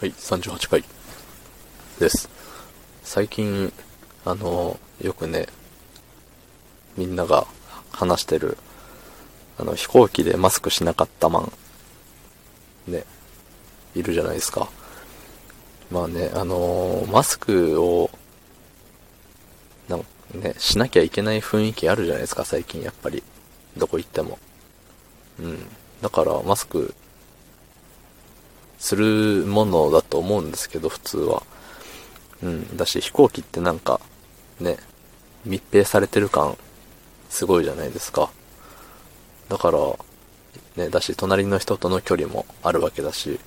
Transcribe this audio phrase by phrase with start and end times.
[0.00, 0.82] はい、38回
[1.98, 2.30] です。
[3.02, 3.70] 最近、
[4.24, 5.46] あの、よくね、
[6.96, 7.46] みんなが
[7.92, 8.56] 話してる、
[9.58, 11.52] あの、飛行機でマスクしなかったマン、
[12.92, 13.04] ね、
[13.94, 14.70] いるじゃないですか。
[15.90, 18.10] まあね、あのマスクを、
[19.86, 23.22] なんね、しなきゃいけない雰囲気あるじゃないですか、最近やっぱり。
[23.76, 24.38] どこ行っても。
[25.40, 25.58] うん。
[26.00, 26.94] だから、マスク、
[28.90, 31.44] するものだと思うんですけど、普通は。
[32.42, 32.76] うん。
[32.76, 34.00] だし、飛行機ってなんか、
[34.58, 34.78] ね、
[35.44, 36.56] 密閉されてる感、
[37.28, 38.32] すごいじゃないですか。
[39.48, 39.78] だから、
[40.74, 43.38] ね、だし、隣の人との距離もあるわけだし。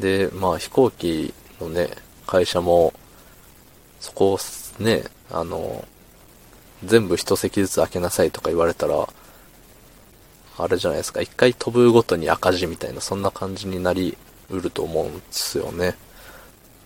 [0.00, 1.88] で、まあ、飛行機のね、
[2.26, 2.92] 会社も、
[4.00, 4.38] そこを
[4.82, 5.86] ね、あの、
[6.84, 9.08] 全部一席ずつ開けなさいとか言われたら、
[10.62, 14.16] あれじゃないですか、一回飛ぶごとに赤字みたいな、そんな感じになり
[14.50, 15.96] うると思うんですよね。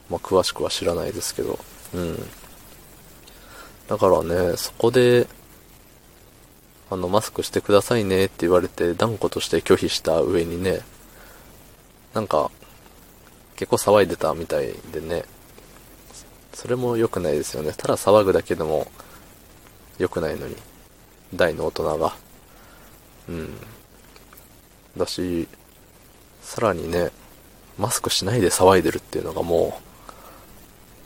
[0.09, 1.59] まあ、詳しくは知らないですけど。
[1.95, 2.29] うん。
[3.89, 5.27] だからね、そこで、
[6.91, 10.81] あの、マスクしてくださいねって言われて、断固として拒否した上にね、
[12.15, 12.51] なんか、
[13.57, 15.25] 結構騒いでたみたいでね、
[16.55, 17.73] それも良くないですよね。
[17.77, 18.87] ただ騒ぐだけでも
[19.99, 20.57] 良くないのに、
[21.35, 22.26] 大の大人が。
[23.29, 23.55] うん。
[24.97, 25.49] だし、
[26.43, 27.11] さらにね、
[27.79, 29.81] マスクしないで騒いでるっていうのがも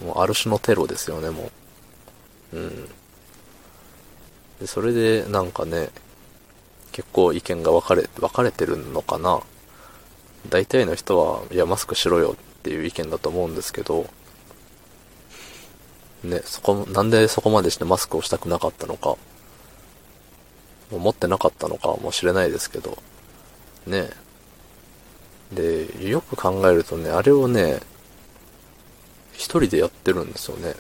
[0.03, 1.51] う、もうある種のテロですよね、も
[2.53, 2.57] う。
[2.57, 2.89] うん。
[4.61, 5.91] で、それでなんかね、
[6.93, 9.41] 結構意見が分かれ、分かれてるのかな。
[10.49, 14.07] 大体の人は、いや、マスクしろよっていう意見だと思うんですけど、
[16.25, 19.17] ね、そこ、なんでそこまでしてマスクをしたくなかったのか、
[20.99, 22.99] 持ってなかったのかもしれないですけど、
[23.87, 24.11] ね。
[25.53, 27.81] で、よく考えるとね、あれをね、
[29.33, 30.75] 一人でやってるんですよね。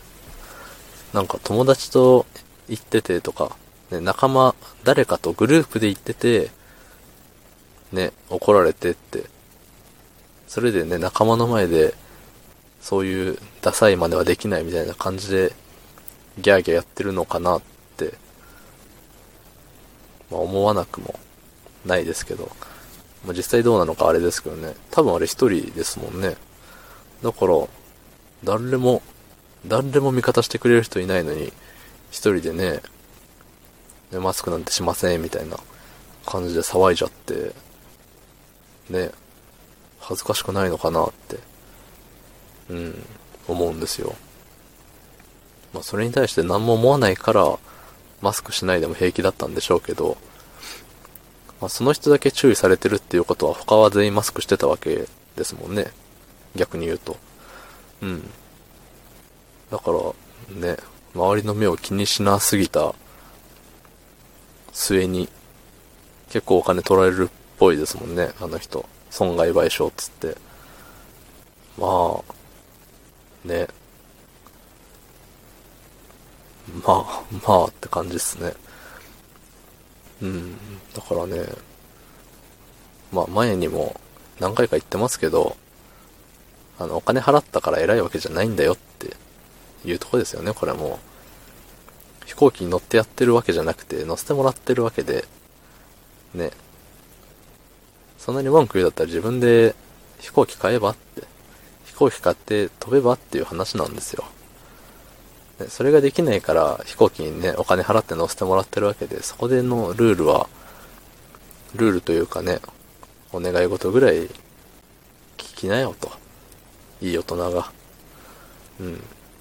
[1.12, 2.26] なんか友達と
[2.68, 3.56] 行っててとか、
[3.90, 4.54] ね、仲間、
[4.84, 6.50] 誰かとグループで行ってて、
[7.92, 9.24] ね、怒られてって、
[10.46, 11.94] それでね、仲間の前で、
[12.80, 15.52] そういうダサい真似はできないみたいな感じで、
[16.38, 17.62] ギャーギャーやってるのかなっ
[17.96, 18.14] て、
[20.30, 21.18] まあ思わなくも
[21.84, 22.50] ないですけど、
[23.24, 26.36] まあ実際どうなのかあれですけどね、多分あれ一人ですもんね。
[27.22, 27.54] だから、
[28.44, 29.02] 誰も、
[29.66, 31.52] 誰も味方してくれる人いないのに、
[32.10, 32.80] 一人でね、
[34.10, 35.58] ねマスクなんてしませんみたいな
[36.26, 37.52] 感じで騒いじゃって、
[38.88, 39.10] ね、
[40.00, 41.38] 恥ずかしくないのかなって、
[42.70, 43.06] うん、
[43.48, 44.14] 思うんですよ。
[45.72, 47.58] まあそれに対して何も思わないから、
[48.20, 50.16] マスクしないでも平気だったんでしょうけど、
[51.60, 55.90] まあその人だけ注意されてるっていうことは他は全員マスクしてたわけですもんね。
[56.56, 57.16] 逆に言うと。
[58.02, 58.30] うん。
[59.70, 60.76] だから、ね、
[61.14, 62.94] 周りの目を気にしなすぎた
[64.72, 65.28] 末に、
[66.30, 68.88] 結構お金取られるっぽいですもんね、あの人。
[69.10, 70.36] 損害賠償っつって。
[71.78, 72.20] ま
[73.46, 73.68] あ、ね。
[76.84, 78.52] まあ、まあって感じっすね。
[80.22, 80.56] うん。
[80.94, 81.44] だからね、
[83.12, 84.00] まあ前にも
[84.38, 85.56] 何回か言ってますけど、
[86.78, 89.14] あの、お金払ったから偉いわけじゃないんだよって
[89.84, 90.98] いうとこですよね、これも。
[92.24, 95.24] 飛行機に乗ってやってるわけじゃなくて、乗せてもらってるわけで、
[96.34, 96.50] ね。
[98.18, 99.74] そんなに文句言うだったら自分で
[100.20, 101.22] 飛行機買えばって、
[101.86, 104.24] 飛行機買って飛べばっていう話なんですよ。
[105.68, 110.48] それができないから飛行機にね、お金払って乗せてもらってるわけで、そこでのルールは、
[111.74, 112.60] ルールというかね、
[113.32, 114.26] お願い事ぐらい
[115.36, 116.10] 聞きなよと。
[117.00, 117.72] いい大人が。
[118.80, 118.94] うん。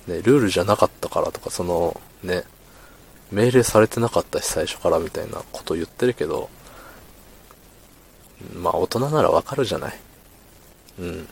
[0.08, 2.44] ね、ルールじゃなかったからとか、その、ね、
[3.32, 6.50] 命令されてなかったし最初からみたいなこと言ってるけど、
[8.56, 10.00] まあ大人ならわかるじゃない。
[11.00, 11.28] うん。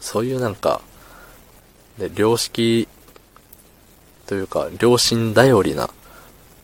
[0.00, 0.80] そういうなんか、
[1.98, 2.88] ね、良識
[4.30, 5.90] というか、良心頼りな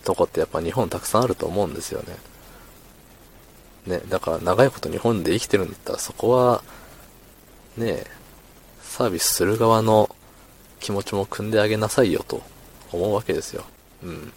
[0.05, 2.17] とこってやっぱ日本たくさんあると思うんですよね。
[3.89, 6.63] ね、だから長いこと日本で生きてるんだったらそこは、
[7.77, 8.05] ね
[8.83, 10.15] サービスする側の
[10.79, 12.41] 気持ちも組んであげなさいよと
[12.93, 13.65] 思うわけですよ。
[14.05, 14.33] うん。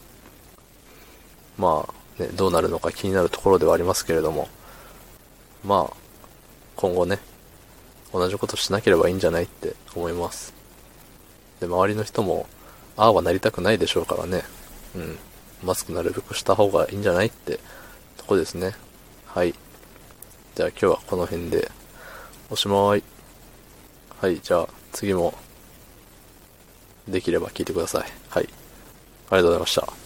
[1.59, 4.49] まあ、ね、どうなるのか気になるところではありますけれども、
[5.63, 5.93] まあ、
[6.75, 7.19] 今後ね、
[8.11, 10.51] 同じことしなければいいんじゃないって思います。
[11.59, 12.47] で、周りの人も、
[12.99, 14.43] ああはなりたくないでしょうからね。
[14.93, 15.17] うん。
[15.63, 17.57] マスクなるべくした方がいいんじゃないって
[18.17, 18.75] とこですね。
[19.25, 19.55] はい。
[20.55, 21.71] じゃあ今日はこの辺で、
[22.49, 23.03] おしまい。
[24.19, 25.33] はい、じゃあ次も
[27.07, 28.03] できれば聞いてください。
[28.27, 28.49] はい。
[29.29, 29.98] ありがとうございました。